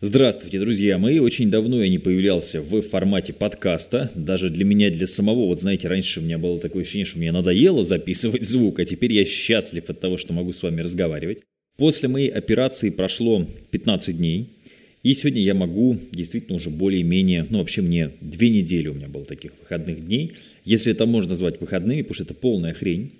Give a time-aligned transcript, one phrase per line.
[0.00, 1.18] Здравствуйте, друзья мои.
[1.18, 4.12] Очень давно я не появлялся в формате подкаста.
[4.14, 7.32] Даже для меня, для самого, вот знаете, раньше у меня было такое ощущение, что мне
[7.32, 11.40] надоело записывать звук, а теперь я счастлив от того, что могу с вами разговаривать.
[11.76, 14.50] После моей операции прошло 15 дней,
[15.02, 19.24] и сегодня я могу действительно уже более-менее, ну вообще мне две недели у меня было
[19.24, 20.34] таких выходных дней,
[20.64, 23.14] если это можно назвать выходными, потому что это полная хрень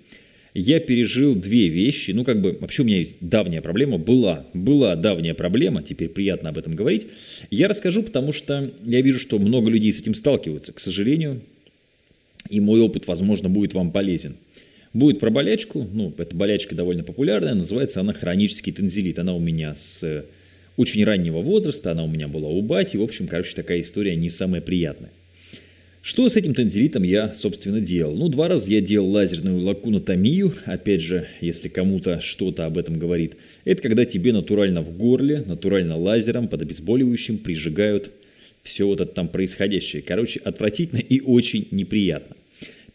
[0.53, 2.11] я пережил две вещи.
[2.11, 3.97] Ну, как бы, вообще у меня есть давняя проблема.
[3.97, 7.07] Была, была давняя проблема, теперь приятно об этом говорить.
[7.51, 11.41] Я расскажу, потому что я вижу, что много людей с этим сталкиваются, к сожалению.
[12.49, 14.37] И мой опыт, возможно, будет вам полезен.
[14.93, 19.19] Будет про болячку, ну, эта болячка довольно популярная, называется она хронический танзелит.
[19.19, 20.25] Она у меня с
[20.77, 22.97] очень раннего возраста, она у меня была у бати.
[22.97, 25.11] В общем, короче, такая история не самая приятная.
[26.01, 28.15] Что с этим танзелитом я, собственно, делал?
[28.15, 30.53] Ну, два раза я делал лазерную лакунотомию.
[30.65, 33.35] Опять же, если кому-то что-то об этом говорит.
[33.65, 38.11] Это когда тебе натурально в горле, натурально лазером под обезболивающим прижигают
[38.63, 40.01] все вот это там происходящее.
[40.01, 42.35] Короче, отвратительно и очень неприятно.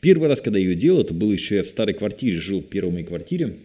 [0.00, 2.66] Первый раз, когда я ее делал, это было еще я в старой квартире, жил в
[2.66, 3.56] первой моей квартире.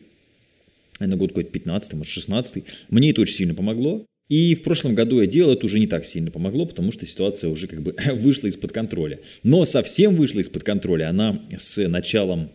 [0.99, 4.05] На год какой-то 15 может 16 Мне это очень сильно помогло.
[4.30, 7.49] И в прошлом году я делал, это уже не так сильно помогло, потому что ситуация
[7.49, 9.19] уже как бы вышла из-под контроля.
[9.44, 12.52] Но совсем вышла из-под контроля она с началом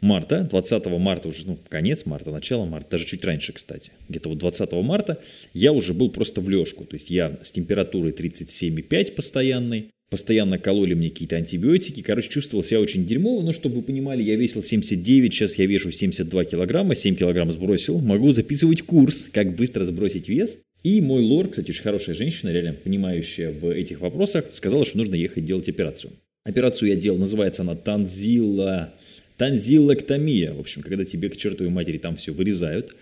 [0.00, 4.38] марта, 20 марта уже, ну, конец марта, начало марта, даже чуть раньше, кстати, где-то вот
[4.38, 5.20] 20 марта
[5.54, 10.94] я уже был просто в лёжку, то есть я с температурой 37,5 постоянной, постоянно кололи
[10.94, 15.34] мне какие-то антибиотики, короче, чувствовал себя очень дерьмово, но чтобы вы понимали, я весил 79,
[15.34, 20.62] сейчас я вешу 72 килограмма, 7 килограмм сбросил, могу записывать курс, как быстро сбросить вес,
[20.82, 25.16] и мой лор, кстати, очень хорошая женщина, реально понимающая в этих вопросах, сказала, что нужно
[25.16, 26.12] ехать делать операцию.
[26.44, 28.94] Операцию я делал, называется она танзила,
[29.36, 30.54] танзилоктомия.
[30.54, 32.94] В общем, когда тебе к чертовой матери там все вырезают.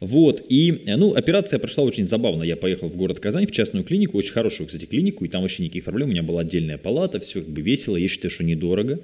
[0.00, 2.42] Вот, и, ну, операция прошла очень забавно.
[2.42, 5.62] Я поехал в город Казань, в частную клинику, очень хорошую, кстати, клинику, и там вообще
[5.62, 6.08] никаких проблем.
[6.08, 9.00] У меня была отдельная палата, все как бы весело, я считаю, что недорого.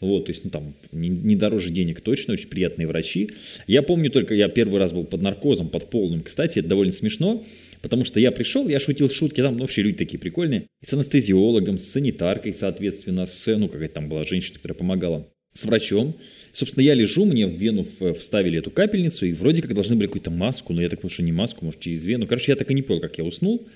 [0.00, 3.30] Вот, то есть, ну, там, не, не дороже денег точно, очень приятные врачи.
[3.66, 6.20] Я помню только, я первый раз был под наркозом, под полным.
[6.20, 7.44] Кстати, это довольно смешно,
[7.80, 10.66] потому что я пришел, я шутил шутки, там вообще люди такие прикольные.
[10.82, 16.14] с анестезиологом, с санитаркой, соответственно, с, ну, какая-то там была женщина, которая помогала с врачом.
[16.52, 17.86] Собственно, я лежу, мне в вену
[18.18, 21.22] вставили эту капельницу, и вроде как должны были какую-то маску, но я так понял, что
[21.22, 22.26] не маску, может, через вену.
[22.26, 23.66] Короче, я так и не понял, как я уснул.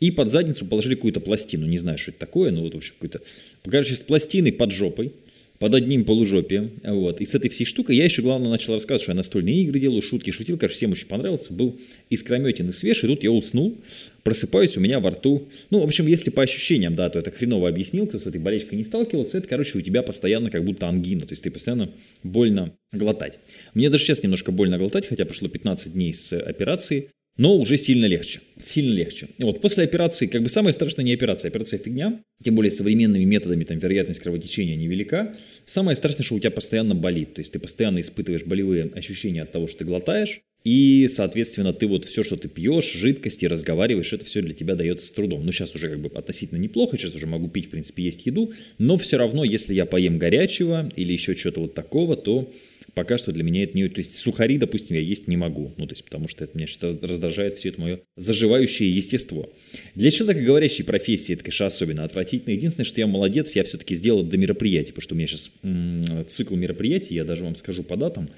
[0.00, 2.94] И под задницу положили какую-то пластину, не знаю, что это такое, но вот, в общем,
[2.94, 3.20] какой-то...
[3.64, 5.12] Короче, с пластиной под жопой
[5.58, 6.72] под одним полужопием.
[6.84, 7.20] Вот.
[7.20, 10.02] И с этой всей штукой я еще, главное, начал рассказывать, что я настольные игры делаю,
[10.02, 10.56] шутки шутил.
[10.56, 11.52] Короче, всем очень понравился.
[11.52, 11.78] Был
[12.10, 13.76] искрометен и свеж, и тут я уснул.
[14.22, 15.48] Просыпаюсь, у меня во рту.
[15.70, 18.78] Ну, в общем, если по ощущениям, да, то это хреново объяснил, кто с этой болечкой
[18.78, 21.22] не сталкивался, это, короче, у тебя постоянно как будто ангина.
[21.22, 21.90] То есть ты постоянно
[22.22, 23.38] больно глотать.
[23.74, 28.04] Мне даже сейчас немножко больно глотать, хотя прошло 15 дней с операции но уже сильно
[28.04, 28.40] легче.
[28.62, 29.28] Сильно легче.
[29.38, 33.64] Вот после операции, как бы самое страшное не операция, операция фигня, тем более современными методами
[33.64, 35.34] там вероятность кровотечения невелика.
[35.64, 39.52] Самое страшное, что у тебя постоянно болит, то есть ты постоянно испытываешь болевые ощущения от
[39.52, 44.24] того, что ты глотаешь, и, соответственно, ты вот все, что ты пьешь, жидкости, разговариваешь, это
[44.24, 45.46] все для тебя дается с трудом.
[45.46, 48.52] Ну, сейчас уже как бы относительно неплохо, сейчас уже могу пить, в принципе, есть еду,
[48.78, 52.52] но все равно, если я поем горячего или еще что-то вот такого, то
[52.98, 53.88] пока что для меня это не...
[53.88, 55.72] То есть сухари, допустим, я есть не могу.
[55.76, 59.52] Ну, то есть потому что это меня сейчас раздражает все это мое заживающее естество.
[59.94, 62.52] Для человека, говорящей профессии, это, конечно, особенно отвратительно.
[62.54, 66.26] Единственное, что я молодец, я все-таки сделал до мероприятия, потому что у меня сейчас м-м,
[66.28, 68.28] цикл мероприятий, я даже вам скажу по датам,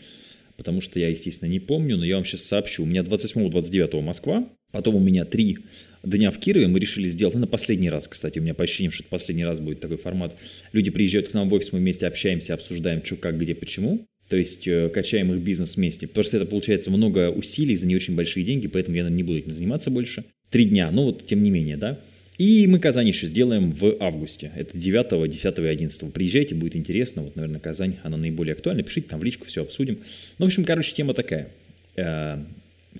[0.58, 2.82] потому что я, естественно, не помню, но я вам сейчас сообщу.
[2.82, 5.56] У меня 28-29 Москва, потом у меня три
[6.02, 8.92] дня в Кирове мы решили сделать, ну, на последний раз, кстати, у меня по ощущениям,
[8.92, 10.36] что это последний раз будет такой формат.
[10.72, 14.36] Люди приезжают к нам в офис, мы вместе общаемся, обсуждаем, что, как, где, почему то
[14.36, 16.06] есть э, качаем их бизнес вместе.
[16.06, 19.38] Потому что это получается много усилий за не очень большие деньги, поэтому я не буду
[19.38, 20.24] этим заниматься больше.
[20.50, 21.98] Три дня, но вот тем не менее, да.
[22.38, 24.52] И мы Казань еще сделаем в августе.
[24.54, 26.12] Это 9, 10 и 11.
[26.12, 27.22] Приезжайте, будет интересно.
[27.22, 28.84] Вот, наверное, Казань, она наиболее актуальна.
[28.84, 29.98] Пишите там в личку, все обсудим.
[30.38, 31.48] Ну, в общем, короче, тема такая.
[31.96, 32.38] Э,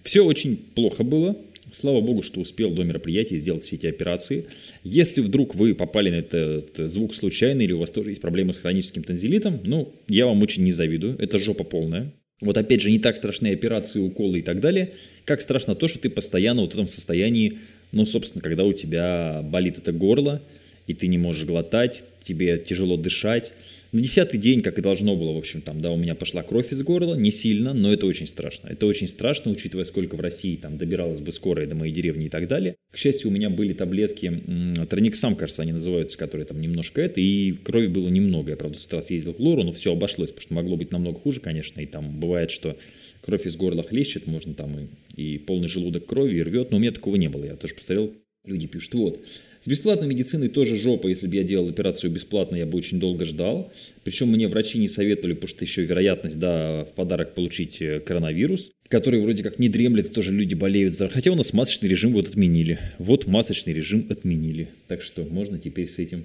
[0.02, 1.36] все очень плохо было.
[1.72, 4.46] Слава богу, что успел до мероприятия сделать все эти операции.
[4.82, 8.58] Если вдруг вы попали на этот звук случайно или у вас тоже есть проблемы с
[8.58, 12.12] хроническим танзелитом, ну, я вам очень не завидую, это жопа полная.
[12.40, 14.94] Вот опять же, не так страшны операции, уколы и так далее,
[15.24, 17.58] как страшно то, что ты постоянно вот в этом состоянии,
[17.92, 20.40] ну, собственно, когда у тебя болит это горло,
[20.86, 23.52] и ты не можешь глотать, тебе тяжело дышать,
[23.92, 26.72] на десятый день, как и должно было, в общем, там, да, у меня пошла кровь
[26.72, 28.68] из горла, не сильно, но это очень страшно.
[28.68, 32.28] Это очень страшно, учитывая, сколько в России там добиралась бы скорая до моей деревни и
[32.28, 32.76] так далее.
[32.92, 34.42] К счастью, у меня были таблетки,
[34.88, 38.50] Трониксам, кажется, они называются, которые там немножко это, и крови было немного.
[38.50, 41.18] Я, правда, с раз ездил к лору, но все обошлось, потому что могло быть намного
[41.18, 42.76] хуже, конечно, и там бывает, что
[43.22, 46.80] кровь из горла хлещет, можно там и, и полный желудок крови и рвет, но у
[46.80, 47.44] меня такого не было.
[47.44, 48.14] Я тоже посмотрел,
[48.44, 49.20] Люди пишут, вот,
[49.62, 51.08] с бесплатной медициной тоже жопа.
[51.08, 53.70] Если бы я делал операцию бесплатно, я бы очень долго ждал.
[54.04, 58.72] Причем мне врачи не советовали, потому что еще вероятность, да, в подарок получить э, коронавирус,
[58.88, 60.96] который вроде как не дремлет, и тоже люди болеют.
[61.12, 62.78] Хотя у нас масочный режим вот отменили.
[62.98, 64.68] Вот масочный режим отменили.
[64.88, 66.24] Так что можно теперь с этим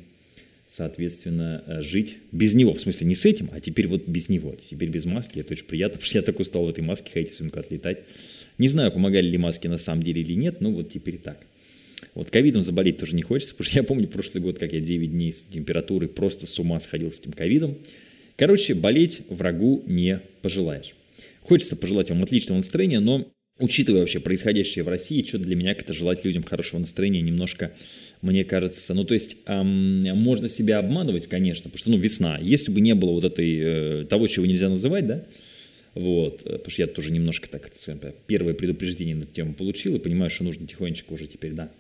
[0.67, 2.73] соответственно, э, жить без него.
[2.73, 4.55] В смысле, не с этим, а теперь вот без него.
[4.69, 5.39] Теперь без маски.
[5.39, 8.03] Это очень приятно, потому что я так устал в этой маске ходить, сумку отлетать.
[8.57, 11.37] Не знаю, помогали ли маски на самом деле или нет, но вот теперь так.
[12.13, 15.11] Вот ковидом заболеть тоже не хочется, потому что я помню прошлый год, как я 9
[15.11, 17.77] дней с температурой просто с ума сходил с этим ковидом.
[18.37, 20.95] Короче, болеть врагу не пожелаешь.
[21.41, 23.27] Хочется пожелать вам отличного настроения, но
[23.59, 27.71] учитывая вообще происходящее в России, что для меня как-то желать людям хорошего настроения немножко,
[28.21, 32.71] мне кажется, ну то есть эм, можно себя обманывать, конечно, потому что ну весна, если
[32.71, 33.57] бы не было вот этой,
[34.01, 35.25] э, того, чего нельзя называть, да,
[35.95, 37.69] вот, э, потому что я тоже немножко так,
[38.27, 41.71] первое предупреждение на эту тему получил и понимаю, что нужно тихонечко уже теперь, да,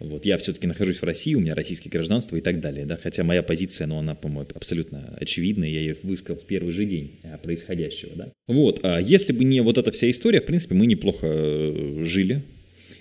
[0.00, 3.22] вот, я все-таки нахожусь в России, у меня российское гражданство и так далее, да, хотя
[3.22, 7.38] моя позиция, ну, она, по-моему, абсолютно очевидная, я ее высказал в первый же день э,
[7.38, 8.32] происходящего, да.
[8.48, 12.42] Вот, а если бы не вот эта вся история, в принципе, мы неплохо э, жили,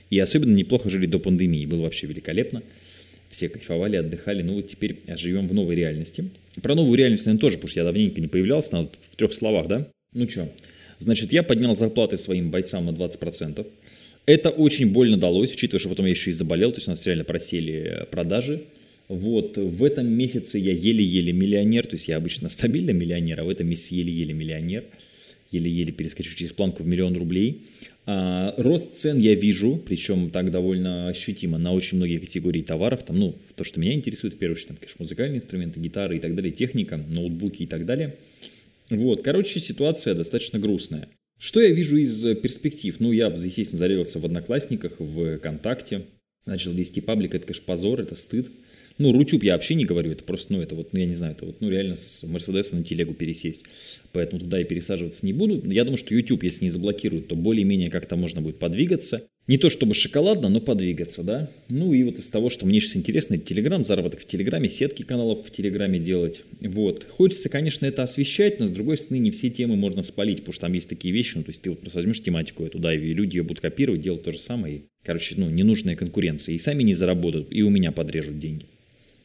[0.09, 2.61] и особенно неплохо жили до пандемии, было вообще великолепно,
[3.31, 6.29] все кайфовали, отдыхали, ну вот теперь живем в новой реальности.
[6.61, 9.67] Про новую реальность, наверное, тоже, потому что я давненько не появлялся, надо в трех словах,
[9.67, 9.89] да.
[10.13, 10.49] Ну что,
[10.99, 13.65] значит, я поднял зарплаты своим бойцам на 20%,
[14.25, 17.05] это очень больно далось, учитывая, что потом я еще и заболел, то есть у нас
[17.05, 18.63] реально просели продажи.
[19.09, 23.49] Вот, в этом месяце я еле-еле миллионер, то есть я обычно стабильно миллионер, а в
[23.49, 24.85] этом месяце еле-еле миллионер,
[25.51, 27.63] еле-еле перескочу через планку в миллион рублей.
[28.05, 33.03] А, рост цен я вижу, причем так довольно ощутимо на очень многие категории товаров.
[33.03, 36.19] Там, ну, то, что меня интересует, в первую очередь, там, конечно, музыкальные инструменты, гитары и
[36.19, 38.15] так далее, техника, ноутбуки и так далее.
[38.97, 41.09] Вот, короче, ситуация достаточно грустная.
[41.37, 42.95] Что я вижу из э, перспектив?
[42.99, 46.03] Ну, я, естественно, зарегался в Одноклассниках, в ВКонтакте,
[46.45, 48.47] начал вести паблик, это, конечно, позор, это стыд.
[48.99, 51.33] Ну, Рутюб я вообще не говорю, это просто, ну, это вот, ну, я не знаю,
[51.35, 53.63] это вот, ну, реально с Мерседеса на телегу пересесть.
[54.11, 55.67] Поэтому туда и пересаживаться не буду.
[55.69, 59.23] Я думаю, что YouTube, если не заблокируют, то более-менее как-то можно будет подвигаться.
[59.45, 61.49] Не то чтобы шоколадно, но подвигаться, да.
[61.67, 65.45] Ну и вот из того, что мне сейчас интересно, Телеграм, заработок в Телеграме, сетки каналов
[65.45, 66.43] в Телеграме делать.
[66.61, 67.05] Вот.
[67.09, 70.61] Хочется, конечно, это освещать, но с другой стороны не все темы можно спалить, потому что
[70.61, 73.13] там есть такие вещи, ну то есть ты вот просто возьмешь тематику эту, да, и
[73.13, 74.75] люди ее будут копировать, делать то же самое.
[74.75, 76.55] И, короче, ну, ненужная конкуренция.
[76.55, 78.65] И сами не заработают, и у меня подрежут деньги.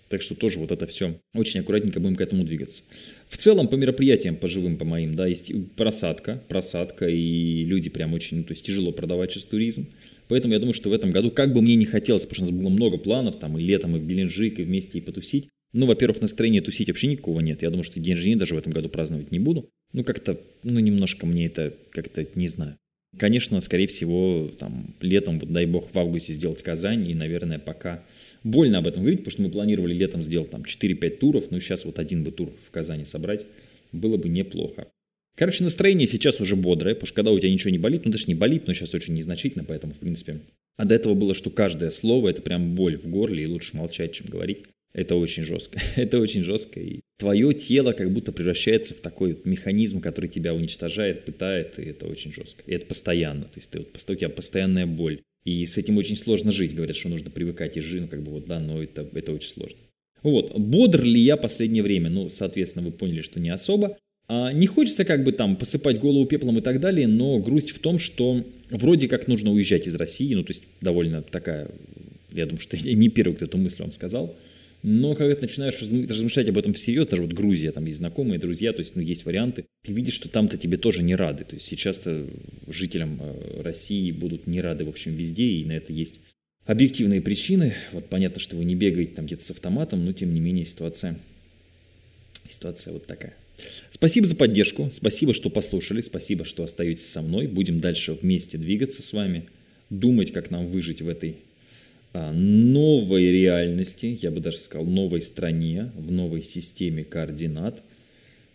[0.09, 1.21] Так что тоже вот это все.
[1.35, 2.83] Очень аккуратненько будем к этому двигаться.
[3.29, 8.15] В целом по мероприятиям, по живым, по моим, да, есть просадка, просадка, и люди прям
[8.15, 9.87] очень, ну, то есть тяжело продавать сейчас туризм.
[10.29, 12.57] Поэтому я думаю, что в этом году, как бы мне не хотелось, потому что у
[12.57, 15.49] нас было много планов, там и летом, и в Геленджик, и вместе и потусить.
[15.73, 17.63] Ну, во-первых, настроения тусить вообще никакого нет.
[17.63, 19.69] Я думаю, что день рождения даже в этом году праздновать не буду.
[19.93, 22.79] Ну, как-то, ну, немножко мне это как-то, не знаю.
[23.17, 28.05] Конечно, скорее всего, там, летом, вот, дай бог, в августе сделать Казань, и, наверное, пока
[28.45, 31.85] больно об этом говорить, потому что мы планировали летом сделать там 4-5 туров, но сейчас
[31.85, 33.47] вот один бы тур в Казани собрать
[33.93, 34.89] было бы неплохо.
[35.37, 38.35] Короче, настроение сейчас уже бодрое, потому что когда у тебя ничего не болит, ну не
[38.35, 40.41] болит, но сейчас очень незначительно, поэтому, в принципе.
[40.77, 44.13] А до этого было, что каждое слово это прям боль в горле, и лучше молчать,
[44.13, 44.65] чем говорить.
[44.93, 45.81] Это очень жестко.
[45.97, 46.81] это очень жестко.
[46.81, 52.07] И твое тело как будто превращается в такой механизм, который тебя уничтожает, пытает, и это
[52.07, 52.63] очень жестко.
[52.67, 53.45] И это постоянно.
[53.45, 55.21] То есть ты, вот, у тебя постоянная боль.
[55.45, 56.75] И с этим очень сложно жить.
[56.75, 59.51] Говорят, что нужно привыкать и жить, ну как бы вот да, но это, это очень
[59.51, 59.79] сложно.
[60.23, 60.59] Вот.
[60.59, 62.11] Бодр ли я последнее время?
[62.11, 63.97] Ну, соответственно, вы поняли, что не особо.
[64.29, 67.79] А не хочется как бы там посыпать голову пеплом и так далее, но грусть в
[67.79, 71.71] том, что вроде как нужно уезжать из России, ну то есть довольно такая,
[72.31, 74.37] я думаю, что я не первый, кто эту мысль вам сказал,
[74.83, 78.73] но когда ты начинаешь размышлять об этом всерьез, даже вот Грузия, там есть знакомые, друзья,
[78.73, 81.45] то есть ну, есть варианты, ты видишь, что там-то тебе тоже не рады.
[81.45, 82.05] То есть сейчас
[82.69, 86.21] жителям э, России будут не рады, в общем, везде, и на это есть
[86.65, 87.75] объективные причины.
[87.93, 91.19] Вот понятно, что вы не бегаете там где-то с автоматом, но тем не менее ситуация,
[92.49, 93.35] ситуация вот такая.
[93.91, 97.49] Спасибо за поддержку, спасибо, что послушали, спасибо, что остаетесь со мной.
[97.49, 99.47] Будем дальше вместе двигаться с вами,
[99.91, 101.39] думать, как нам выжить в этой
[102.33, 107.83] новой реальности, я бы даже сказал, новой стране, в новой системе координат.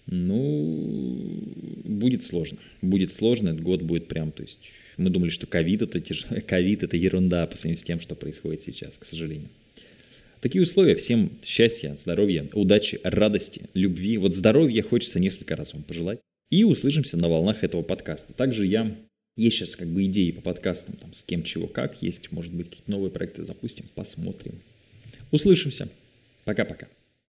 [0.05, 1.41] Ну,
[1.83, 2.57] будет сложно.
[2.81, 4.59] Будет сложно, этот год будет прям, то есть
[4.97, 6.01] мы думали, что ковид это,
[6.41, 9.49] ковид это ерунда по сравнению с тем, что происходит сейчас, к сожалению.
[10.43, 10.95] Такие условия.
[10.95, 14.17] Всем счастья, здоровья, удачи, радости, любви.
[14.17, 16.19] Вот здоровья хочется несколько раз вам пожелать.
[16.49, 18.33] И услышимся на волнах этого подкаста.
[18.33, 18.93] Также я...
[19.35, 22.01] Есть сейчас как бы идеи по подкастам, там, с кем, чего, как.
[22.01, 23.85] Есть, может быть, какие-то новые проекты запустим.
[23.95, 24.61] Посмотрим.
[25.31, 25.89] Услышимся.
[26.45, 26.87] Пока-пока.